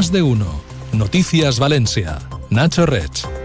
Más 0.00 0.10
de 0.10 0.22
uno. 0.22 0.46
Noticias 0.94 1.58
Valencia. 1.58 2.20
Nacho 2.48 2.86
Rech. 2.86 3.39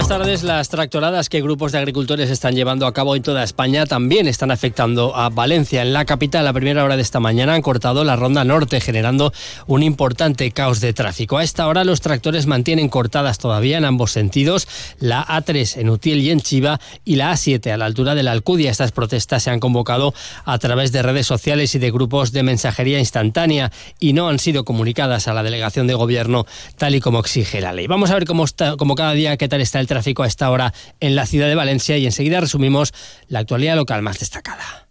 Buenas 0.00 0.18
tardes. 0.18 0.42
Las 0.44 0.70
tractoradas 0.70 1.28
que 1.28 1.42
grupos 1.42 1.72
de 1.72 1.78
agricultores 1.78 2.30
están 2.30 2.54
llevando 2.54 2.86
a 2.86 2.94
cabo 2.94 3.16
en 3.16 3.22
toda 3.22 3.44
España 3.44 3.84
también 3.84 4.28
están 4.28 4.50
afectando 4.50 5.14
a 5.14 5.28
Valencia. 5.28 5.82
En 5.82 5.92
la 5.92 6.06
capital, 6.06 6.48
a 6.48 6.54
primera 6.54 6.82
hora 6.82 6.96
de 6.96 7.02
esta 7.02 7.20
mañana, 7.20 7.52
han 7.52 7.60
cortado 7.60 8.02
la 8.02 8.16
ronda 8.16 8.42
norte, 8.42 8.80
generando 8.80 9.30
un 9.66 9.82
importante 9.82 10.50
caos 10.52 10.80
de 10.80 10.94
tráfico. 10.94 11.36
A 11.36 11.44
esta 11.44 11.68
hora, 11.68 11.84
los 11.84 12.00
tractores 12.00 12.46
mantienen 12.46 12.88
cortadas 12.88 13.36
todavía 13.36 13.76
en 13.76 13.84
ambos 13.84 14.10
sentidos 14.12 14.66
la 15.00 15.22
A3 15.22 15.82
en 15.82 15.90
Utiel 15.90 16.20
y 16.20 16.30
en 16.30 16.40
Chiva 16.40 16.80
y 17.04 17.16
la 17.16 17.32
A7 17.32 17.70
a 17.70 17.76
la 17.76 17.84
altura 17.84 18.14
de 18.14 18.22
la 18.22 18.32
Alcudia. 18.32 18.70
Estas 18.70 18.92
protestas 18.92 19.42
se 19.42 19.50
han 19.50 19.60
convocado 19.60 20.14
a 20.46 20.58
través 20.58 20.92
de 20.92 21.02
redes 21.02 21.26
sociales 21.26 21.74
y 21.74 21.78
de 21.78 21.90
grupos 21.90 22.32
de 22.32 22.42
mensajería 22.42 22.98
instantánea 22.98 23.70
y 23.98 24.14
no 24.14 24.30
han 24.30 24.38
sido 24.38 24.64
comunicadas 24.64 25.28
a 25.28 25.34
la 25.34 25.42
delegación 25.42 25.86
de 25.86 25.92
gobierno 25.92 26.46
tal 26.78 26.94
y 26.94 27.00
como 27.02 27.18
exige 27.20 27.60
la 27.60 27.74
ley. 27.74 27.86
Vamos 27.86 28.10
a 28.10 28.14
ver 28.14 28.24
cómo 28.24 28.44
está, 28.44 28.78
como 28.78 28.94
cada 28.94 29.12
día, 29.12 29.36
qué 29.36 29.46
tal 29.46 29.60
está 29.60 29.78
el 29.78 29.89
tráfico 29.90 30.22
a 30.22 30.26
esta 30.28 30.50
hora 30.50 30.72
en 31.00 31.16
la 31.16 31.26
ciudad 31.26 31.48
de 31.48 31.56
Valencia 31.56 31.98
y 31.98 32.06
enseguida 32.06 32.40
resumimos 32.40 32.94
la 33.26 33.40
actualidad 33.40 33.74
local 33.74 34.02
más 34.02 34.20
destacada. 34.20 34.88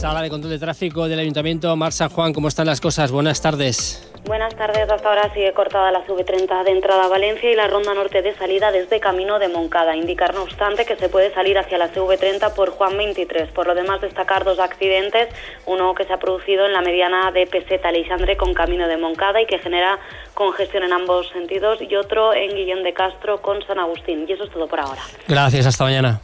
Sala 0.00 0.22
de 0.22 0.30
control 0.30 0.52
de 0.52 0.58
tráfico 0.58 1.06
del 1.06 1.18
Ayuntamiento, 1.18 1.76
Mar 1.76 1.92
San 1.92 2.08
Juan, 2.08 2.32
¿cómo 2.32 2.48
están 2.48 2.66
las 2.66 2.80
cosas? 2.80 3.10
Buenas 3.12 3.42
tardes. 3.42 4.09
Buenas 4.24 4.54
tardes. 4.54 4.88
Hasta 4.88 5.08
ahora 5.08 5.32
sigue 5.34 5.52
cortada 5.52 5.90
la 5.90 6.04
V30 6.06 6.64
de 6.64 6.70
entrada 6.70 7.04
a 7.04 7.08
Valencia 7.08 7.50
y 7.50 7.56
la 7.56 7.66
ronda 7.66 7.94
norte 7.94 8.22
de 8.22 8.34
salida 8.36 8.70
desde 8.70 9.00
Camino 9.00 9.38
de 9.38 9.48
Moncada. 9.48 9.96
Indicar, 9.96 10.34
no 10.34 10.42
obstante, 10.42 10.84
que 10.84 10.96
se 10.96 11.08
puede 11.08 11.32
salir 11.34 11.58
hacia 11.58 11.78
la 11.78 11.92
CV30 11.92 12.54
por 12.54 12.70
Juan 12.70 12.96
23. 12.96 13.50
Por 13.50 13.66
lo 13.66 13.74
demás, 13.74 14.00
destacar 14.00 14.44
dos 14.44 14.58
accidentes. 14.58 15.28
Uno 15.66 15.94
que 15.94 16.04
se 16.04 16.12
ha 16.12 16.18
producido 16.18 16.66
en 16.66 16.72
la 16.72 16.80
mediana 16.80 17.32
de 17.32 17.46
Peseta 17.46 17.88
Alexandre 17.88 18.36
con 18.36 18.54
Camino 18.54 18.86
de 18.86 18.98
Moncada 18.98 19.40
y 19.40 19.46
que 19.46 19.58
genera 19.58 19.98
congestión 20.34 20.84
en 20.84 20.92
ambos 20.92 21.28
sentidos. 21.30 21.80
Y 21.80 21.96
otro 21.96 22.32
en 22.32 22.54
Guillón 22.54 22.84
de 22.84 22.92
Castro 22.92 23.42
con 23.42 23.66
San 23.66 23.78
Agustín. 23.78 24.26
Y 24.28 24.32
eso 24.32 24.44
es 24.44 24.50
todo 24.50 24.68
por 24.68 24.80
ahora. 24.80 25.02
Gracias. 25.26 25.66
Hasta 25.66 25.84
mañana. 25.84 26.20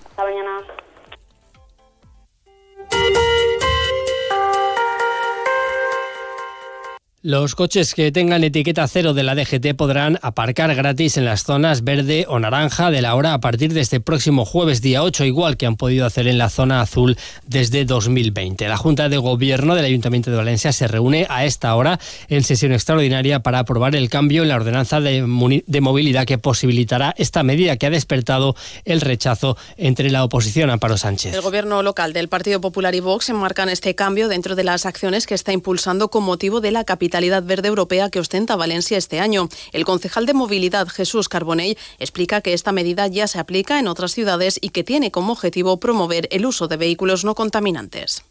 Los 7.26 7.56
coches 7.56 7.92
que 7.96 8.12
tengan 8.12 8.44
etiqueta 8.44 8.86
cero 8.86 9.12
de 9.12 9.24
la 9.24 9.34
DGT 9.34 9.74
podrán 9.76 10.16
aparcar 10.22 10.72
gratis 10.76 11.16
en 11.16 11.24
las 11.24 11.42
zonas 11.42 11.82
verde 11.82 12.24
o 12.28 12.38
naranja 12.38 12.92
de 12.92 13.02
la 13.02 13.16
hora 13.16 13.34
a 13.34 13.40
partir 13.40 13.72
de 13.72 13.80
este 13.80 13.98
próximo 13.98 14.44
jueves 14.44 14.80
día 14.80 15.02
8, 15.02 15.24
igual 15.24 15.56
que 15.56 15.66
han 15.66 15.74
podido 15.74 16.06
hacer 16.06 16.28
en 16.28 16.38
la 16.38 16.50
zona 16.50 16.80
azul 16.80 17.18
desde 17.44 17.84
2020. 17.84 18.68
La 18.68 18.76
Junta 18.76 19.08
de 19.08 19.16
Gobierno 19.16 19.74
del 19.74 19.86
Ayuntamiento 19.86 20.30
de 20.30 20.36
Valencia 20.36 20.70
se 20.70 20.86
reúne 20.86 21.26
a 21.28 21.44
esta 21.44 21.74
hora 21.74 21.98
en 22.28 22.44
sesión 22.44 22.72
extraordinaria 22.72 23.40
para 23.40 23.58
aprobar 23.58 23.96
el 23.96 24.08
cambio 24.08 24.44
en 24.44 24.48
la 24.50 24.54
ordenanza 24.54 25.00
de, 25.00 25.64
de 25.66 25.80
movilidad 25.80 26.26
que 26.26 26.38
posibilitará 26.38 27.12
esta 27.18 27.42
medida 27.42 27.76
que 27.76 27.86
ha 27.86 27.90
despertado 27.90 28.54
el 28.84 29.00
rechazo 29.00 29.56
entre 29.76 30.10
la 30.10 30.22
oposición 30.22 30.70
Amparo 30.70 30.96
Sánchez. 30.96 31.34
El 31.34 31.40
gobierno 31.40 31.82
local 31.82 32.12
del 32.12 32.28
Partido 32.28 32.60
Popular 32.60 32.94
y 32.94 33.00
Vox 33.00 33.30
enmarcan 33.30 33.68
este 33.68 33.96
cambio 33.96 34.28
dentro 34.28 34.54
de 34.54 34.62
las 34.62 34.86
acciones 34.86 35.26
que 35.26 35.34
está 35.34 35.52
impulsando 35.52 36.08
con 36.08 36.22
motivo 36.22 36.60
de 36.60 36.70
la 36.70 36.84
capital 36.84 37.15
verde 37.44 37.68
europea 37.68 38.10
que 38.10 38.20
ostenta 38.20 38.56
Valencia 38.56 38.98
este 38.98 39.20
año. 39.20 39.48
El 39.72 39.84
concejal 39.84 40.26
de 40.26 40.34
movilidad 40.34 40.88
Jesús 40.88 41.28
Carbonell 41.28 41.78
explica 41.98 42.40
que 42.40 42.52
esta 42.52 42.72
medida 42.72 43.06
ya 43.06 43.26
se 43.26 43.38
aplica 43.38 43.78
en 43.78 43.88
otras 43.88 44.12
ciudades 44.12 44.58
y 44.60 44.70
que 44.70 44.84
tiene 44.84 45.10
como 45.10 45.32
objetivo 45.32 45.78
promover 45.78 46.28
el 46.30 46.46
uso 46.46 46.68
de 46.68 46.76
vehículos 46.76 47.24
no 47.24 47.34
contaminantes. 47.34 48.22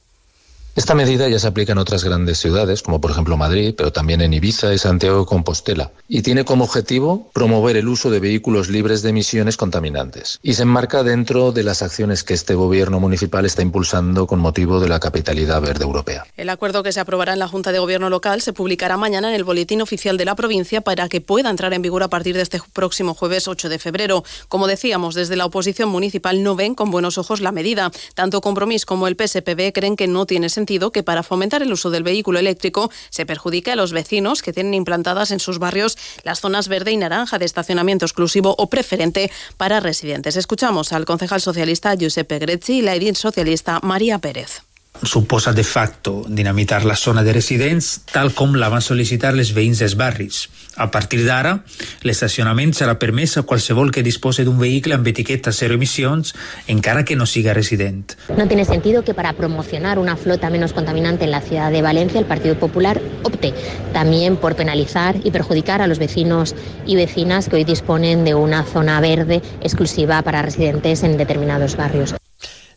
Esta 0.75 0.93
medida 0.93 1.29
ya 1.29 1.39
se 1.39 1.47
aplica 1.47 1.71
en 1.71 1.77
otras 1.77 2.03
grandes 2.03 2.37
ciudades, 2.37 2.81
como 2.81 2.99
por 2.99 3.09
ejemplo 3.09 3.37
Madrid, 3.37 3.73
pero 3.77 3.93
también 3.93 4.19
en 4.19 4.33
Ibiza 4.33 4.73
y 4.73 4.77
Santiago 4.77 5.19
de 5.19 5.25
Compostela, 5.25 5.91
y 6.09 6.21
tiene 6.21 6.43
como 6.43 6.65
objetivo 6.65 7.29
promover 7.31 7.77
el 7.77 7.87
uso 7.87 8.09
de 8.09 8.19
vehículos 8.19 8.67
libres 8.67 9.01
de 9.01 9.11
emisiones 9.11 9.55
contaminantes. 9.55 10.37
Y 10.43 10.55
se 10.55 10.63
enmarca 10.63 11.01
dentro 11.03 11.53
de 11.53 11.63
las 11.63 11.81
acciones 11.81 12.25
que 12.25 12.33
este 12.33 12.55
gobierno 12.55 12.99
municipal 12.99 13.45
está 13.45 13.61
impulsando 13.61 14.27
con 14.27 14.39
motivo 14.39 14.81
de 14.81 14.89
la 14.89 14.99
capitalidad 14.99 15.61
verde 15.61 15.85
europea. 15.85 16.25
El 16.35 16.49
acuerdo 16.49 16.83
que 16.83 16.91
se 16.91 16.99
aprobará 16.99 17.31
en 17.31 17.39
la 17.39 17.47
Junta 17.47 17.71
de 17.71 17.79
Gobierno 17.79 18.09
local 18.09 18.41
se 18.41 18.51
publicará 18.51 18.97
mañana 18.97 19.29
en 19.29 19.35
el 19.35 19.45
Boletín 19.45 19.81
Oficial 19.81 20.17
de 20.17 20.25
la 20.25 20.35
provincia 20.35 20.81
para 20.81 21.07
que 21.07 21.21
pueda 21.21 21.49
entrar 21.49 21.73
en 21.73 21.83
vigor 21.83 22.03
a 22.03 22.09
partir 22.09 22.35
de 22.35 22.41
este 22.41 22.59
próximo 22.73 23.13
jueves 23.13 23.47
8 23.47 23.69
de 23.69 23.79
febrero. 23.79 24.25
Como 24.49 24.67
decíamos, 24.67 25.15
desde 25.15 25.37
la 25.37 25.45
oposición 25.45 25.87
municipal 25.87 26.43
no 26.43 26.57
ven 26.57 26.75
con 26.75 26.91
buenos 26.91 27.17
ojos 27.17 27.39
la 27.39 27.53
medida. 27.53 27.91
Tanto 28.13 28.41
Compromís 28.41 28.85
como 28.85 29.07
el 29.07 29.15
PSPB 29.15 29.71
creen 29.71 29.95
que 29.95 30.09
no 30.09 30.25
tiene 30.25 30.49
sentido 30.49 30.64
que 30.65 31.03
para 31.03 31.23
fomentar 31.23 31.61
el 31.61 31.71
uso 31.71 31.89
del 31.89 32.03
vehículo 32.03 32.39
eléctrico 32.39 32.91
se 33.09 33.25
perjudique 33.25 33.71
a 33.71 33.75
los 33.75 33.91
vecinos 33.91 34.41
que 34.41 34.51
tienen 34.51 34.73
implantadas 34.73 35.31
en 35.31 35.39
sus 35.39 35.59
barrios 35.59 35.97
las 36.23 36.41
zonas 36.41 36.67
verde 36.67 36.91
y 36.91 36.97
naranja 36.97 37.37
de 37.37 37.45
estacionamiento 37.45 38.05
exclusivo 38.05 38.55
o 38.57 38.69
preferente 38.69 39.31
para 39.57 39.79
residentes. 39.79 40.35
Escuchamos 40.35 40.91
al 40.91 41.05
concejal 41.05 41.41
socialista 41.41 41.95
Giuseppe 41.95 42.39
Grezzi 42.39 42.79
y 42.79 42.81
la 42.81 42.95
edil 42.95 43.15
socialista 43.15 43.79
María 43.83 44.19
Pérez 44.19 44.64
suposa 45.03 45.53
de 45.53 45.63
facto 45.63 46.23
dinamitar 46.27 46.85
la 46.85 46.95
zona 46.95 47.23
de 47.23 47.33
residents 47.33 48.01
tal 48.11 48.33
com 48.33 48.55
la 48.55 48.69
van 48.69 48.83
sol·licitar 48.83 49.33
les 49.35 49.51
veïns 49.55 49.79
dels 49.79 49.95
barris. 49.99 50.45
A 50.75 50.89
partir 50.91 51.21
d'ara, 51.23 51.61
l'estacionament 52.03 52.73
serà 52.75 52.97
permès 52.99 53.37
a 53.37 53.45
qualsevol 53.47 53.91
que 53.95 54.03
dispose 54.03 54.43
d'un 54.43 54.59
vehicle 54.59 54.95
amb 54.95 55.07
etiqueta 55.07 55.53
cero 55.55 55.75
emissions, 55.75 56.33
encara 56.67 57.05
que 57.05 57.15
no 57.15 57.25
siga 57.25 57.53
resident. 57.53 58.17
No 58.35 58.47
tiene 58.47 58.65
sentido 58.65 59.03
que 59.03 59.13
para 59.13 59.33
promocionar 59.33 59.99
una 59.99 60.17
flota 60.17 60.49
menos 60.49 60.73
contaminante 60.73 61.23
en 61.25 61.31
la 61.31 61.41
ciudad 61.41 61.71
de 61.71 61.81
Valencia, 61.81 62.19
el 62.19 62.25
Partido 62.25 62.59
Popular 62.59 63.01
opte 63.23 63.53
también 63.93 64.35
por 64.37 64.55
penalizar 64.55 65.15
y 65.23 65.31
perjudicar 65.31 65.81
a 65.81 65.87
los 65.87 65.99
vecinos 65.99 66.55
y 66.85 66.95
vecinas 66.95 67.47
que 67.47 67.57
hoy 67.57 67.63
disponen 67.63 68.25
de 68.25 68.35
una 68.35 68.63
zona 68.63 68.99
verde 68.99 69.41
exclusiva 69.61 70.21
para 70.23 70.41
residentes 70.41 71.03
en 71.03 71.17
determinados 71.17 71.77
barrios. 71.77 72.15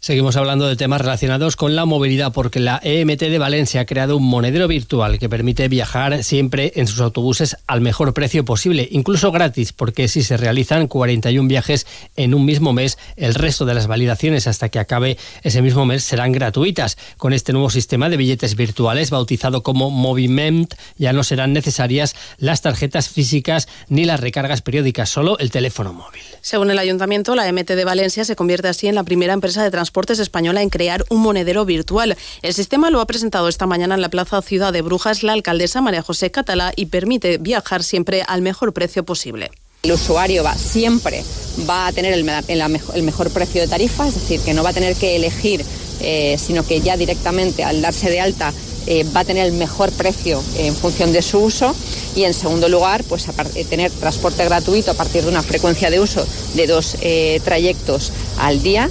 Seguimos 0.08 0.36
hablando 0.36 0.66
de 0.66 0.74
temas 0.74 1.02
relacionados 1.02 1.54
con 1.54 1.76
la 1.76 1.84
movilidad 1.84 2.32
porque 2.32 2.60
la 2.60 2.80
EMT 2.82 3.20
de 3.24 3.38
Valencia 3.38 3.82
ha 3.82 3.84
creado 3.84 4.16
un 4.16 4.24
monedero 4.26 4.66
virtual 4.66 5.18
que 5.18 5.28
permite 5.28 5.68
viajar 5.68 6.24
siempre 6.24 6.72
en 6.76 6.86
sus 6.86 7.02
autobuses 7.02 7.58
al 7.66 7.82
mejor 7.82 8.14
precio 8.14 8.42
posible, 8.42 8.88
incluso 8.90 9.30
gratis, 9.32 9.74
porque 9.74 10.08
si 10.08 10.22
se 10.22 10.38
realizan 10.38 10.88
41 10.88 11.46
viajes 11.46 11.86
en 12.16 12.32
un 12.32 12.46
mismo 12.46 12.72
mes, 12.72 12.96
el 13.16 13.34
resto 13.34 13.66
de 13.66 13.74
las 13.74 13.86
validaciones 13.86 14.46
hasta 14.46 14.70
que 14.70 14.78
acabe 14.78 15.18
ese 15.42 15.60
mismo 15.60 15.84
mes 15.84 16.04
serán 16.04 16.32
gratuitas. 16.32 16.96
Con 17.18 17.34
este 17.34 17.52
nuevo 17.52 17.68
sistema 17.68 18.08
de 18.08 18.16
billetes 18.16 18.56
virtuales 18.56 19.10
bautizado 19.10 19.62
como 19.62 19.90
Moviment 19.90 20.72
ya 20.96 21.12
no 21.12 21.22
serán 21.22 21.52
necesarias 21.52 22.16
las 22.38 22.62
tarjetas 22.62 23.10
físicas 23.10 23.68
ni 23.90 24.06
las 24.06 24.20
recargas 24.20 24.62
periódicas, 24.62 25.10
solo 25.10 25.38
el 25.38 25.50
teléfono 25.50 25.92
móvil. 25.92 26.22
Según 26.40 26.70
el 26.70 26.78
ayuntamiento, 26.78 27.34
la 27.34 27.46
EMT 27.46 27.72
de 27.72 27.84
Valencia 27.84 28.24
se 28.24 28.36
convierte 28.36 28.68
así 28.68 28.88
en 28.88 28.94
la 28.94 29.04
primera 29.04 29.34
empresa 29.34 29.62
de 29.62 29.70
transporte 29.70 29.97
Española 30.18 30.62
en 30.62 30.70
crear 30.70 31.04
un 31.10 31.20
monedero 31.20 31.64
virtual. 31.64 32.16
El 32.42 32.54
sistema 32.54 32.90
lo 32.90 33.00
ha 33.00 33.06
presentado 33.06 33.48
esta 33.48 33.66
mañana 33.66 33.94
en 33.94 34.00
la 34.00 34.10
Plaza 34.10 34.40
Ciudad 34.42 34.72
de 34.72 34.82
Brujas 34.82 35.22
la 35.22 35.32
alcaldesa 35.32 35.80
María 35.80 36.02
José 36.02 36.30
Catalá 36.30 36.72
y 36.76 36.86
permite 36.86 37.38
viajar 37.38 37.82
siempre 37.82 38.22
al 38.26 38.42
mejor 38.42 38.72
precio 38.72 39.04
posible. 39.04 39.50
El 39.82 39.92
usuario 39.92 40.42
va 40.42 40.54
siempre 40.54 41.22
va 41.68 41.86
a 41.86 41.92
tener 41.92 42.12
el, 42.12 42.24
mejor 42.24 43.30
precio 43.30 43.60
de 43.60 43.68
tarifa, 43.68 44.06
es 44.08 44.14
decir, 44.14 44.40
que 44.40 44.54
no 44.54 44.62
va 44.62 44.70
a 44.70 44.72
tener 44.72 44.96
que 44.96 45.16
elegir, 45.16 45.64
eh, 46.00 46.36
sino 46.38 46.66
que 46.66 46.80
ya 46.80 46.96
directamente 46.96 47.64
al 47.64 47.80
darse 47.80 48.10
de 48.10 48.20
alta 48.20 48.52
eh, 48.86 49.04
va 49.14 49.20
a 49.20 49.24
tener 49.24 49.46
el 49.46 49.52
mejor 49.52 49.90
precio 49.92 50.42
en 50.56 50.74
función 50.74 51.12
de 51.12 51.22
su 51.22 51.38
uso 51.38 51.74
y 52.16 52.24
en 52.24 52.34
segundo 52.34 52.68
lugar 52.68 53.04
pues 53.04 53.26
eh, 53.54 53.64
tener 53.64 53.90
transporte 53.92 54.44
gratuito 54.44 54.90
a 54.90 54.94
partir 54.94 55.22
de 55.22 55.28
una 55.28 55.42
frecuencia 55.42 55.90
de 55.90 56.00
uso 56.00 56.26
de 56.54 56.66
dos 56.66 56.96
trayectos 57.44 58.12
al 58.38 58.62
día. 58.62 58.88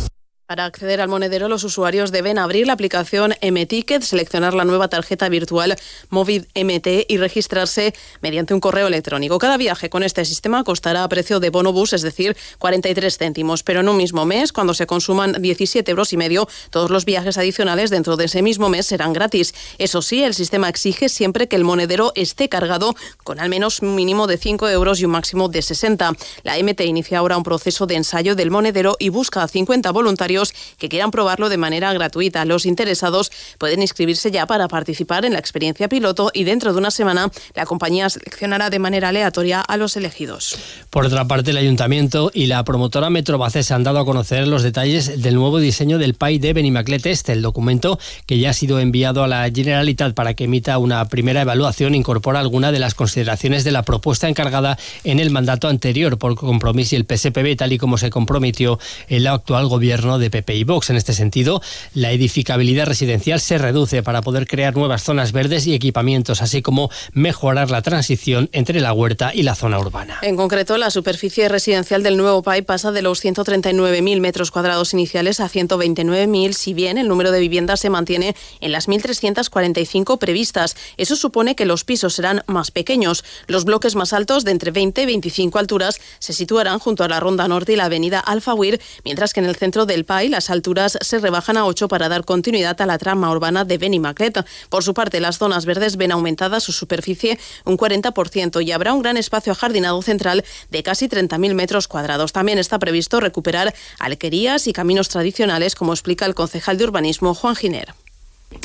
Para 0.47 0.63
acceder 0.63 1.01
al 1.01 1.09
monedero, 1.09 1.49
los 1.49 1.65
usuarios 1.65 2.13
deben 2.13 2.37
abrir 2.37 2.67
la 2.67 2.71
aplicación 2.71 3.33
M-Ticket, 3.41 4.01
seleccionar 4.01 4.53
la 4.53 4.63
nueva 4.63 4.87
tarjeta 4.87 5.27
virtual 5.27 5.75
Movid 6.09 6.43
MT 6.55 7.05
y 7.09 7.17
registrarse 7.17 7.93
mediante 8.21 8.53
un 8.53 8.61
correo 8.61 8.87
electrónico. 8.87 9.39
Cada 9.39 9.57
viaje 9.57 9.89
con 9.89 10.03
este 10.03 10.23
sistema 10.23 10.63
costará 10.63 11.03
a 11.03 11.09
precio 11.09 11.41
de 11.41 11.49
bonobús, 11.49 11.91
es 11.91 12.01
decir, 12.01 12.37
43 12.59 13.17
céntimos, 13.17 13.63
pero 13.63 13.81
en 13.81 13.89
un 13.89 13.97
mismo 13.97 14.25
mes, 14.25 14.53
cuando 14.53 14.73
se 14.73 14.87
consuman 14.87 15.33
17 15.33 15.91
euros 15.91 16.13
y 16.13 16.17
medio, 16.17 16.47
todos 16.69 16.91
los 16.91 17.03
viajes 17.03 17.37
adicionales 17.37 17.89
dentro 17.89 18.15
de 18.15 18.23
ese 18.23 18.41
mismo 18.41 18.69
mes 18.69 18.85
serán 18.85 19.11
gratis. 19.11 19.53
Eso 19.79 20.01
sí, 20.01 20.23
el 20.23 20.33
sistema 20.33 20.69
exige 20.69 21.09
siempre 21.09 21.49
que 21.49 21.57
el 21.57 21.65
monedero 21.65 22.13
esté 22.15 22.47
cargado 22.47 22.95
con 23.25 23.41
al 23.41 23.49
menos 23.49 23.81
un 23.81 23.95
mínimo 23.95 24.27
de 24.27 24.37
5 24.37 24.69
euros 24.69 25.01
y 25.01 25.03
un 25.03 25.11
máximo 25.11 25.49
de 25.49 25.61
60. 25.61 26.13
La 26.43 26.57
MT 26.57 26.79
inicia 26.85 27.19
ahora 27.19 27.35
un 27.35 27.43
proceso 27.43 27.85
de 27.85 27.95
ensayo 27.95 28.33
del 28.33 28.49
monedero 28.49 28.95
y 28.97 29.09
busca 29.09 29.43
a 29.43 29.49
50 29.49 29.91
voluntarios 29.91 30.36
que 30.77 30.89
quieran 30.89 31.11
probarlo 31.11 31.49
de 31.49 31.57
manera 31.57 31.93
gratuita. 31.93 32.45
Los 32.45 32.65
interesados 32.65 33.31
pueden 33.57 33.81
inscribirse 33.81 34.31
ya 34.31 34.45
para 34.45 34.67
participar 34.67 35.25
en 35.25 35.33
la 35.33 35.39
experiencia 35.39 35.89
piloto 35.89 36.31
y 36.33 36.43
dentro 36.43 36.73
de 36.73 36.79
una 36.79 36.91
semana 36.91 37.31
la 37.55 37.65
compañía 37.65 38.09
seleccionará 38.09 38.69
de 38.69 38.79
manera 38.79 39.09
aleatoria 39.09 39.61
a 39.61 39.77
los 39.77 39.95
elegidos. 39.95 40.57
Por 40.89 41.05
otra 41.05 41.25
parte, 41.25 41.51
el 41.51 41.57
ayuntamiento 41.57 42.31
y 42.33 42.47
la 42.47 42.63
promotora 42.63 43.09
Metrobaces 43.09 43.71
han 43.71 43.83
dado 43.83 43.99
a 43.99 44.05
conocer 44.05 44.47
los 44.47 44.63
detalles 44.63 45.21
del 45.21 45.35
nuevo 45.35 45.59
diseño 45.59 45.97
del 45.97 46.13
PAI 46.13 46.39
de 46.39 46.53
Benimaclet 46.53 47.05
Este. 47.05 47.33
El 47.33 47.41
documento 47.41 47.99
que 48.25 48.39
ya 48.39 48.51
ha 48.51 48.53
sido 48.53 48.79
enviado 48.79 49.23
a 49.23 49.27
la 49.27 49.49
Generalitat 49.49 50.13
para 50.13 50.33
que 50.33 50.45
emita 50.45 50.77
una 50.77 51.05
primera 51.05 51.41
evaluación 51.41 51.95
incorpora 51.95 52.39
alguna 52.39 52.71
de 52.71 52.79
las 52.79 52.93
consideraciones 52.93 53.63
de 53.63 53.71
la 53.71 53.83
propuesta 53.83 54.29
encargada 54.29 54.77
en 55.03 55.19
el 55.19 55.29
mandato 55.29 55.67
anterior 55.67 56.17
por 56.17 56.35
compromiso 56.35 56.95
y 56.95 56.99
el 56.99 57.05
PSPB, 57.05 57.55
tal 57.57 57.73
y 57.73 57.77
como 57.77 57.97
se 57.97 58.09
comprometió 58.09 58.79
el 59.07 59.27
actual 59.27 59.67
gobierno 59.67 60.19
de 60.19 60.26
PP 60.29 60.55
y 60.55 60.63
Vox. 60.63 60.89
En 60.89 60.95
este 60.95 61.13
sentido, 61.13 61.61
la 61.93 62.11
edificabilidad 62.11 62.85
residencial 62.85 63.39
se 63.39 63.57
reduce 63.57 64.03
para 64.03 64.21
poder 64.21 64.47
crear 64.47 64.75
nuevas 64.75 65.03
zonas 65.03 65.31
verdes 65.31 65.67
y 65.67 65.73
equipamientos, 65.73 66.41
así 66.41 66.61
como 66.61 66.89
mejorar 67.13 67.71
la 67.71 67.81
transición 67.81 68.49
entre 68.51 68.81
la 68.81 68.93
huerta 68.93 69.31
y 69.33 69.43
la 69.43 69.55
zona 69.55 69.79
urbana. 69.79 70.19
En 70.21 70.35
concreto, 70.35 70.77
la 70.77 70.91
superficie 70.91 71.49
residencial 71.49 72.03
del 72.03 72.17
nuevo 72.17 72.41
PAI 72.43 72.61
pasa 72.61 72.91
de 72.91 73.01
los 73.01 73.23
139.000 73.23 74.19
metros 74.19 74.51
cuadrados 74.51 74.93
iniciales 74.93 75.39
a 75.39 75.49
129.000, 75.49 76.53
si 76.53 76.73
bien 76.73 76.97
el 76.97 77.07
número 77.07 77.31
de 77.31 77.39
viviendas 77.39 77.79
se 77.79 77.89
mantiene 77.89 78.35
en 78.61 78.71
las 78.71 78.87
1.345 78.87 80.17
previstas. 80.17 80.75
Eso 80.97 81.15
supone 81.15 81.55
que 81.55 81.65
los 81.65 81.83
pisos 81.83 82.15
serán 82.15 82.43
más 82.47 82.71
pequeños. 82.71 83.23
Los 83.47 83.65
bloques 83.65 83.95
más 83.95 84.13
altos, 84.13 84.43
de 84.43 84.51
entre 84.51 84.71
20 84.71 85.03
y 85.03 85.05
25 85.05 85.59
alturas, 85.59 85.99
se 86.19 86.33
situarán 86.33 86.79
junto 86.79 87.03
a 87.03 87.07
la 87.07 87.19
Ronda 87.19 87.47
Norte 87.47 87.73
y 87.73 87.75
la 87.75 87.85
avenida 87.85 88.19
Alfawir, 88.19 88.81
mientras 89.05 89.33
que 89.33 89.39
en 89.39 89.45
el 89.45 89.55
centro 89.55 89.85
del 89.85 90.05
PAI 90.05 90.16
las 90.25 90.49
alturas 90.49 90.97
se 90.99 91.19
rebajan 91.19 91.57
a 91.57 91.65
8 91.65 91.87
para 91.87 92.09
dar 92.09 92.25
continuidad 92.25 92.81
a 92.81 92.85
la 92.85 92.97
trama 92.97 93.31
urbana 93.31 93.63
de 93.63 93.77
Benimaclet. 93.77 94.45
Por 94.69 94.83
su 94.83 94.93
parte, 94.93 95.19
las 95.19 95.37
zonas 95.37 95.65
verdes 95.65 95.95
ven 95.95 96.11
aumentada 96.11 96.59
su 96.59 96.71
superficie 96.71 97.39
un 97.65 97.77
40% 97.77 98.65
y 98.65 98.71
habrá 98.71 98.93
un 98.93 99.01
gran 99.01 99.17
espacio 99.17 99.51
ajardinado 99.51 100.01
central 100.01 100.43
de 100.71 100.83
casi 100.83 101.07
30.000 101.07 101.53
metros 101.53 101.87
cuadrados. 101.87 102.33
También 102.33 102.57
está 102.57 102.79
previsto 102.79 103.19
recuperar 103.19 103.73
alquerías 103.99 104.67
y 104.67 104.73
caminos 104.73 105.09
tradicionales, 105.09 105.75
como 105.75 105.93
explica 105.93 106.25
el 106.25 106.35
concejal 106.35 106.77
de 106.77 106.85
urbanismo 106.85 107.35
Juan 107.35 107.55
Giner. 107.55 107.93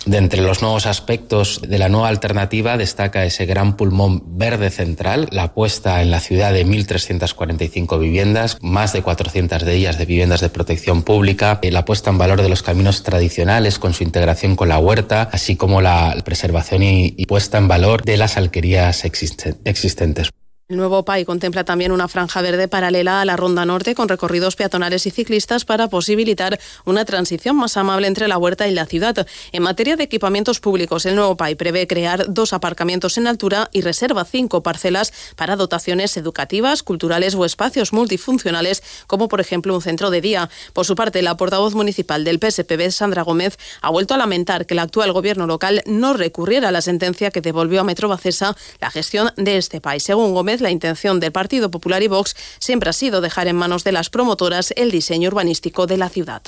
De 0.07 0.17
entre 0.19 0.43
los 0.43 0.63
nuevos 0.63 0.87
aspectos 0.87 1.61
de 1.63 1.79
la 1.79 1.89
nueva 1.89 2.09
alternativa 2.09 2.77
destaca 2.77 3.25
ese 3.25 3.47
gran 3.47 3.77
pulmón 3.77 4.23
verde 4.37 4.71
central, 4.71 5.29
la 5.31 5.55
puesta 5.55 6.03
en 6.03 6.11
la 6.11 6.19
ciudad 6.19 6.53
de 6.53 6.67
1.345 6.67 8.01
viviendas, 8.01 8.59
más 8.63 8.93
de 8.93 9.03
400 9.03 9.65
de 9.65 9.75
ellas 9.75 9.99
de 9.99 10.07
viviendas 10.07 10.41
de 10.41 10.51
protección 10.51 11.03
pública, 11.03 11.61
eh, 11.63 11.71
la 11.71 11.85
puesta 11.85 12.11
en 12.11 12.19
valor 12.19 12.43
de 12.43 12.49
los 12.49 12.63
caminos 12.63 13.05
tradicionales 13.05 13.79
con 13.79 13.95
su 13.95 14.03
integración 14.03 14.57
con 14.57 14.69
la 14.69 14.79
huerta, 14.79 15.29
así 15.33 15.57
como 15.57 15.81
la 15.81 16.17
preservación 16.25 16.83
y, 16.83 17.13
puesta 17.27 17.59
en 17.59 17.69
valor 17.69 18.03
de 18.03 18.17
las 18.17 18.37
alquerías 18.37 19.05
existentes. 19.05 20.33
El 20.73 20.79
nuevo 20.79 21.05
PAI 21.05 21.27
contempla 21.27 21.65
también 21.65 21.93
una 21.93 22.09
franja 22.09 22.41
verde 22.41 22.67
paralela 22.67 23.21
a 23.21 23.27
la 23.27 23.37
Ronda 23.37 23.67
Norte 23.67 23.95
con 23.95 24.09
recorridos 24.09 24.57
peatonales 24.57 25.07
y 25.07 25.11
ciclistas 25.11 25.67
para 25.67 25.89
posibilitar 25.89 26.59
una 26.87 27.05
transición 27.05 27.57
más 27.57 27.77
amable 27.77 28.07
entre 28.07 28.27
la 28.27 28.39
huerta 28.39 28.67
y 28.67 28.71
la 28.71 28.87
ciudad. 28.87 29.27
En 29.53 29.63
materia 29.63 29.97
de 29.97 30.05
equipamientos 30.05 30.61
públicos, 30.61 31.05
el 31.05 31.15
nuevo 31.15 31.37
PAI 31.37 31.57
prevé 31.57 31.87
crear 31.87 32.25
dos 32.33 32.55
aparcamientos 32.55 33.19
en 33.19 33.27
altura 33.27 33.69
y 33.71 33.83
reserva 33.83 34.25
cinco 34.25 34.63
parcelas 34.63 35.13
para 35.37 35.57
dotaciones 35.57 36.17
educativas, 36.17 36.83
culturales 36.83 37.35
o 37.35 37.45
espacios 37.45 37.93
multifuncionales, 37.93 38.83
como 39.07 39.29
por 39.29 39.43
ejemplo 39.43 39.75
un 39.75 39.83
centro 39.83 40.09
de 40.09 40.23
día. 40.23 40.49
Por 40.73 40.87
su 40.87 40.95
parte, 40.95 41.21
la 41.21 41.37
portavoz 41.37 41.75
municipal 41.75 42.25
del 42.25 42.39
PSPB, 42.39 42.91
Sandra 42.93 43.25
Gómez, 43.25 43.59
ha 43.83 43.91
vuelto 43.91 44.15
a 44.15 44.17
lamentar 44.17 44.65
que 44.65 44.73
el 44.73 44.79
actual 44.79 45.13
gobierno 45.13 45.47
local 45.47 45.83
no 45.85 46.15
recurriera 46.15 46.69
a 46.69 46.73
la 46.73 46.81
sentencia 46.81 47.31
que 47.31 47.43
devolvió 47.43 47.83
a 47.83 47.85
Metro 47.85 48.09
Bacesa 48.09 48.57
la 48.81 48.91
gestión 48.91 49.33
de 49.37 49.59
este 49.59 49.83
PAI. 49.83 50.01
Según 50.01 50.33
Gómez, 50.33 50.62
la 50.63 50.71
intención 50.71 51.21
del 51.21 51.33
Partido 51.33 51.71
Popular 51.71 52.03
y 52.03 52.09
Vox 52.09 52.35
siempre 52.59 52.91
ha 52.91 52.95
sido 52.95 53.21
dejar 53.21 53.49
en 53.49 53.57
manos 53.57 53.85
de 53.85 53.93
las 53.93 54.11
promotoras 54.11 54.73
el 54.77 54.91
diseño 54.91 55.29
urbanístico 55.29 55.87
de 55.87 55.97
la 55.99 56.09
ciudad 56.09 56.43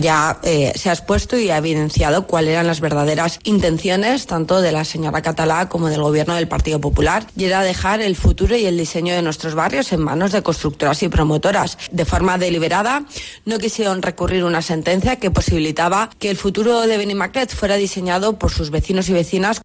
ya 0.00 0.38
eh, 0.42 0.72
se 0.74 0.90
ha 0.90 0.92
expuesto 0.92 1.38
y 1.38 1.50
ha 1.50 1.58
evidenciado 1.58 2.26
cuáles 2.26 2.52
eran 2.52 2.66
las 2.66 2.80
verdaderas 2.80 3.38
intenciones 3.44 4.26
tanto 4.26 4.60
de 4.60 4.72
la 4.72 4.84
señora 4.84 5.22
Catalá 5.22 5.68
como 5.68 5.88
del 5.88 6.02
gobierno 6.02 6.34
del 6.34 6.48
Partido 6.48 6.80
Popular 6.80 7.26
y 7.36 7.44
era 7.44 7.62
dejar 7.62 8.00
el 8.00 8.16
futuro 8.16 8.56
y 8.56 8.66
el 8.66 8.78
diseño 8.78 9.14
de 9.14 9.22
nuestros 9.22 9.54
barrios 9.54 9.92
en 9.92 10.00
manos 10.00 10.32
de 10.32 10.42
constructoras 10.42 11.02
y 11.02 11.08
promotoras. 11.08 11.78
De 11.90 12.04
forma 12.04 12.38
deliberada 12.38 13.04
no 13.44 13.58
quisieron 13.58 14.02
recurrir 14.02 14.44
una 14.44 14.62
sentencia 14.62 15.16
que 15.16 15.30
posibilitaba 15.30 16.10
que 16.18 16.30
el 16.30 16.36
futuro 16.36 16.80
de 16.82 16.96
Benimaclet 16.96 17.54
fuera 17.54 17.76
diseñado 17.76 18.38
por 18.38 18.50
sus 18.50 18.70
vecinos 18.70 19.08
y 19.08 19.12
vecinas 19.12 19.62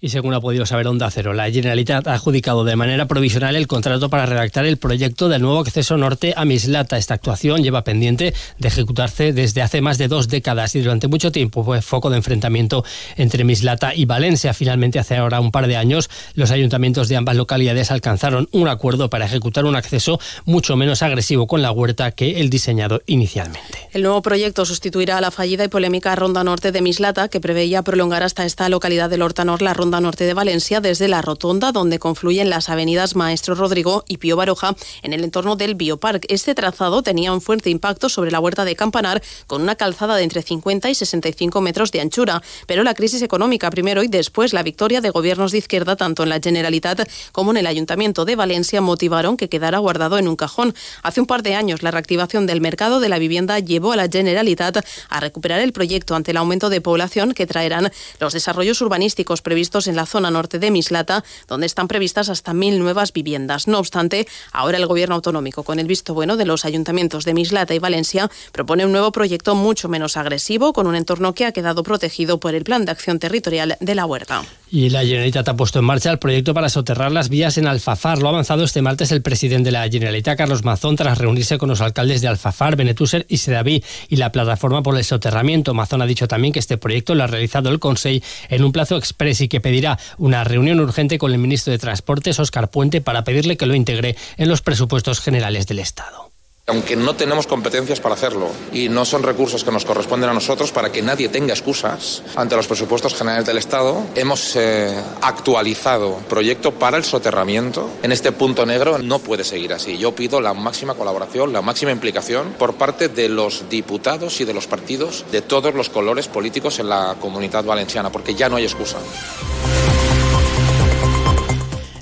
y 0.00 0.10
según 0.10 0.34
ha 0.34 0.40
podido 0.40 0.64
saber 0.64 0.86
Onda 0.86 1.10
Cero, 1.10 1.32
la 1.32 1.50
Generalitat 1.50 2.06
ha 2.06 2.14
adjudicado 2.14 2.64
de 2.64 2.76
manera 2.76 3.06
provisional 3.06 3.56
el 3.56 3.66
contrato 3.66 4.08
para 4.08 4.26
redactar 4.26 4.64
el 4.64 4.76
proyecto 4.76 5.28
del 5.28 5.42
nuevo 5.42 5.58
acceso 5.58 5.96
norte 5.96 6.34
a 6.36 6.44
Mislata. 6.44 6.98
Esta 6.98 7.14
actuación 7.14 7.64
lleva 7.64 7.82
pendiente 7.82 8.32
de 8.58 8.68
ejecutarse 8.68 9.32
desde 9.32 9.62
hace 9.62 9.80
más 9.80 9.98
de 9.98 10.06
dos 10.06 10.28
décadas 10.28 10.76
y 10.76 10.82
durante 10.82 11.08
mucho 11.08 11.32
tiempo 11.32 11.64
fue 11.64 11.82
foco 11.82 12.10
de 12.10 12.16
enfrentamiento 12.16 12.84
entre 13.16 13.42
Mislata 13.42 13.94
y 13.94 14.04
Valencia. 14.04 14.54
Finalmente, 14.54 15.00
hace 15.00 15.16
ahora 15.16 15.40
un 15.40 15.50
par 15.50 15.66
de 15.66 15.76
años, 15.76 16.08
los 16.34 16.52
ayuntamientos 16.52 17.08
de 17.08 17.16
ambas 17.16 17.36
localidades 17.36 17.90
alcanzaron 17.90 18.48
un 18.52 18.68
acuerdo 18.68 19.10
para 19.10 19.26
ejecutar 19.26 19.64
un 19.64 19.74
acceso 19.74 20.20
mucho 20.44 20.76
menos 20.76 21.02
agresivo 21.02 21.48
con 21.48 21.60
la 21.60 21.72
huerta 21.72 22.12
que 22.12 22.40
el 22.40 22.50
diseñado 22.50 23.02
inicialmente. 23.06 23.88
El 23.92 24.02
nuevo 24.02 24.22
proyecto 24.22 24.64
sustituirá 24.64 25.18
a 25.18 25.20
la 25.20 25.32
fallida 25.32 25.64
y 25.64 25.68
polémica 25.68 26.14
Ronda 26.14 26.44
Norte 26.44 26.70
de 26.70 26.82
Mislata, 26.82 27.28
que 27.28 27.40
preveía 27.40 27.82
prolongar 27.82 28.22
hasta 28.22 28.44
esta 28.44 28.68
localidad 28.68 29.10
del 29.10 29.22
Hortanor 29.22 29.60
la 29.60 29.74
ronda 29.74 29.87
Norte 29.88 30.24
de 30.24 30.34
Valencia 30.34 30.80
desde 30.80 31.08
la 31.08 31.22
rotonda 31.22 31.72
donde 31.72 31.98
confluyen 31.98 32.50
las 32.50 32.68
avenidas 32.68 33.16
Maestro 33.16 33.54
Rodrigo 33.54 34.04
y 34.06 34.18
Pío 34.18 34.36
Baroja 34.36 34.76
en 35.02 35.14
el 35.14 35.24
entorno 35.24 35.56
del 35.56 35.74
Biopark. 35.74 36.26
Este 36.28 36.54
trazado 36.54 37.02
tenía 37.02 37.32
un 37.32 37.40
fuerte 37.40 37.70
impacto 37.70 38.08
sobre 38.08 38.30
la 38.30 38.38
huerta 38.38 38.64
de 38.64 38.76
Campanar 38.76 39.22
con 39.46 39.62
una 39.62 39.74
calzada 39.76 40.16
de 40.16 40.22
entre 40.22 40.42
50 40.42 40.90
y 40.90 40.94
65 40.94 41.60
metros 41.62 41.90
de 41.90 42.02
anchura, 42.02 42.42
pero 42.66 42.84
la 42.84 42.94
crisis 42.94 43.22
económica 43.22 43.70
primero 43.70 44.02
y 44.02 44.08
después 44.08 44.52
la 44.52 44.62
victoria 44.62 45.00
de 45.00 45.10
gobiernos 45.10 45.52
de 45.52 45.58
izquierda 45.58 45.96
tanto 45.96 46.22
en 46.22 46.28
la 46.28 46.40
Generalitat 46.40 47.08
como 47.32 47.52
en 47.52 47.56
el 47.56 47.66
Ayuntamiento 47.66 48.26
de 48.26 48.36
Valencia 48.36 48.80
motivaron 48.80 49.36
que 49.36 49.48
quedara 49.48 49.78
guardado 49.78 50.18
en 50.18 50.28
un 50.28 50.36
cajón. 50.36 50.74
Hace 51.02 51.20
un 51.20 51.26
par 51.26 51.42
de 51.42 51.54
años 51.54 51.82
la 51.82 51.90
reactivación 51.90 52.46
del 52.46 52.60
mercado 52.60 53.00
de 53.00 53.08
la 53.08 53.18
vivienda 53.18 53.58
llevó 53.58 53.92
a 53.92 53.96
la 53.96 54.08
Generalitat 54.08 54.84
a 55.08 55.20
recuperar 55.20 55.60
el 55.60 55.72
proyecto 55.72 56.14
ante 56.14 56.32
el 56.32 56.36
aumento 56.36 56.68
de 56.68 56.80
población 56.80 57.32
que 57.32 57.46
traerán 57.46 57.90
los 58.20 58.32
desarrollos 58.32 58.80
urbanísticos 58.80 59.42
previstos 59.42 59.77
en 59.86 59.96
la 59.96 60.06
zona 60.06 60.30
norte 60.30 60.58
de 60.58 60.70
Mislata, 60.70 61.24
donde 61.46 61.66
están 61.66 61.88
previstas 61.88 62.28
hasta 62.28 62.52
mil 62.52 62.78
nuevas 62.78 63.12
viviendas. 63.12 63.68
No 63.68 63.78
obstante, 63.78 64.26
ahora 64.52 64.78
el 64.78 64.86
Gobierno 64.86 65.14
autonómico, 65.14 65.62
con 65.62 65.78
el 65.78 65.86
visto 65.86 66.14
bueno 66.14 66.36
de 66.36 66.46
los 66.46 66.64
ayuntamientos 66.64 67.24
de 67.24 67.34
Mislata 67.34 67.74
y 67.74 67.78
Valencia, 67.78 68.30
propone 68.52 68.84
un 68.84 68.92
nuevo 68.92 69.12
proyecto 69.12 69.54
mucho 69.54 69.88
menos 69.88 70.16
agresivo, 70.16 70.72
con 70.72 70.86
un 70.86 70.96
entorno 70.96 71.34
que 71.34 71.46
ha 71.46 71.52
quedado 71.52 71.82
protegido 71.82 72.40
por 72.40 72.54
el 72.54 72.64
Plan 72.64 72.84
de 72.84 72.92
Acción 72.92 73.18
Territorial 73.18 73.76
de 73.80 73.94
la 73.94 74.06
Huerta. 74.06 74.42
Y 74.70 74.90
la 74.90 75.00
Generalitat 75.00 75.48
ha 75.48 75.56
puesto 75.56 75.78
en 75.78 75.86
marcha 75.86 76.10
el 76.10 76.18
proyecto 76.18 76.52
para 76.52 76.68
soterrar 76.68 77.10
las 77.10 77.30
vías 77.30 77.56
en 77.56 77.66
Alfafar. 77.66 78.18
Lo 78.18 78.28
ha 78.28 78.30
avanzado 78.30 78.64
este 78.64 78.82
martes 78.82 79.10
el 79.12 79.22
presidente 79.22 79.68
de 79.68 79.72
la 79.72 79.88
Generalitat, 79.88 80.36
Carlos 80.36 80.62
Mazón, 80.62 80.94
tras 80.94 81.16
reunirse 81.16 81.56
con 81.56 81.70
los 81.70 81.80
alcaldes 81.80 82.20
de 82.20 82.28
Alfafar, 82.28 82.76
Benetúser 82.76 83.24
y 83.30 83.38
Sedaví 83.38 83.82
y 84.10 84.16
la 84.16 84.30
plataforma 84.30 84.82
por 84.82 84.98
el 84.98 85.04
soterramiento. 85.04 85.72
Mazón 85.72 86.02
ha 86.02 86.06
dicho 86.06 86.28
también 86.28 86.52
que 86.52 86.58
este 86.58 86.76
proyecto 86.76 87.14
lo 87.14 87.24
ha 87.24 87.28
realizado 87.28 87.70
el 87.70 87.78
Consejo 87.78 88.24
en 88.50 88.62
un 88.62 88.72
plazo 88.72 88.96
express 88.96 89.40
y 89.40 89.48
que 89.48 89.60
pedirá 89.60 89.98
una 90.18 90.44
reunión 90.44 90.80
urgente 90.80 91.18
con 91.18 91.32
el 91.32 91.38
ministro 91.38 91.70
de 91.70 91.78
Transportes, 91.78 92.38
Óscar 92.38 92.70
Puente, 92.70 93.00
para 93.00 93.24
pedirle 93.24 93.56
que 93.56 93.66
lo 93.66 93.74
integre 93.74 94.16
en 94.36 94.48
los 94.48 94.60
presupuestos 94.60 95.20
generales 95.20 95.66
del 95.66 95.78
Estado 95.78 96.27
aunque 96.68 96.96
no 96.96 97.16
tenemos 97.16 97.46
competencias 97.46 98.00
para 98.00 98.14
hacerlo 98.14 98.50
y 98.72 98.88
no 98.88 99.04
son 99.04 99.22
recursos 99.22 99.64
que 99.64 99.72
nos 99.72 99.84
corresponden 99.84 100.30
a 100.30 100.34
nosotros 100.34 100.70
para 100.70 100.92
que 100.92 101.02
nadie 101.02 101.28
tenga 101.28 101.54
excusas 101.54 102.22
ante 102.36 102.56
los 102.56 102.66
presupuestos 102.66 103.14
generales 103.14 103.46
del 103.46 103.58
Estado, 103.58 104.02
hemos 104.14 104.54
eh, 104.56 104.94
actualizado 105.22 106.18
proyecto 106.28 106.72
para 106.72 106.96
el 106.96 107.04
soterramiento. 107.04 107.90
En 108.02 108.12
este 108.12 108.32
punto 108.32 108.66
negro 108.66 108.98
no 108.98 109.18
puede 109.18 109.44
seguir 109.44 109.72
así. 109.72 109.96
Yo 109.98 110.14
pido 110.14 110.40
la 110.40 110.54
máxima 110.54 110.94
colaboración, 110.94 111.52
la 111.52 111.62
máxima 111.62 111.90
implicación 111.90 112.54
por 112.58 112.74
parte 112.74 113.08
de 113.08 113.28
los 113.28 113.68
diputados 113.70 114.40
y 114.40 114.44
de 114.44 114.54
los 114.54 114.66
partidos 114.66 115.24
de 115.32 115.42
todos 115.42 115.74
los 115.74 115.88
colores 115.88 116.28
políticos 116.28 116.78
en 116.78 116.88
la 116.88 117.16
comunidad 117.20 117.64
valenciana, 117.64 118.12
porque 118.12 118.34
ya 118.34 118.48
no 118.48 118.56
hay 118.56 118.64
excusa. 118.64 118.98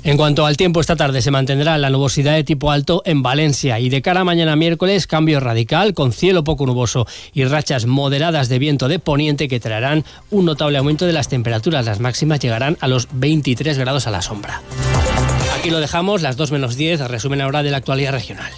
En 0.07 0.15
cuanto 0.15 0.45
al 0.45 0.55
tiempo, 0.55 0.79
esta 0.79 0.95
tarde 0.95 1.21
se 1.21 1.31
mantendrá 1.31 1.77
la 1.77 1.89
nubosidad 1.89 2.33
de 2.33 2.45
tipo 2.45 2.71
alto 2.71 3.01
en 3.03 3.21
Valencia 3.21 3.77
y 3.81 3.89
de 3.89 4.01
cara 4.01 4.21
a 4.21 4.23
mañana 4.23 4.55
miércoles 4.55 5.05
cambio 5.05 5.41
radical 5.41 5.93
con 5.93 6.13
cielo 6.13 6.45
poco 6.45 6.65
nuboso 6.65 7.05
y 7.33 7.43
rachas 7.43 7.87
moderadas 7.87 8.47
de 8.47 8.57
viento 8.57 8.87
de 8.87 8.99
poniente 8.99 9.49
que 9.49 9.59
traerán 9.59 10.05
un 10.31 10.45
notable 10.45 10.77
aumento 10.77 11.05
de 11.05 11.11
las 11.11 11.27
temperaturas. 11.27 11.85
Las 11.85 11.99
máximas 11.99 12.39
llegarán 12.39 12.77
a 12.79 12.87
los 12.87 13.09
23 13.11 13.77
grados 13.77 14.07
a 14.07 14.11
la 14.11 14.21
sombra. 14.21 14.61
Aquí 15.59 15.71
lo 15.71 15.81
dejamos, 15.81 16.21
las 16.21 16.37
2 16.37 16.53
menos 16.53 16.77
10, 16.77 17.01
resumen 17.09 17.41
ahora 17.41 17.61
de 17.61 17.71
la 17.71 17.77
actualidad 17.77 18.13
regional. 18.13 18.53